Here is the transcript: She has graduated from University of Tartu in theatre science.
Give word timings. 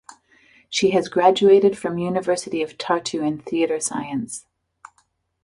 She 0.67 0.89
has 0.93 1.07
graduated 1.09 1.77
from 1.77 1.99
University 1.99 2.63
of 2.63 2.75
Tartu 2.75 3.21
in 3.23 3.37
theatre 3.37 3.79
science. 3.79 4.47